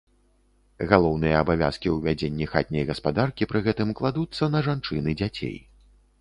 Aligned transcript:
Галоўныя 0.91 1.35
абавязкі 1.43 1.87
ў 1.91 1.97
вядзенні 2.07 2.47
хатняй 2.53 2.87
гаспадаркі 2.91 3.49
пры 3.53 3.59
гэтым 3.69 3.93
кладуцца 4.01 4.51
на 4.57 4.65
жанчын 4.71 5.03
і 5.15 5.17
дзяцей. 5.23 5.55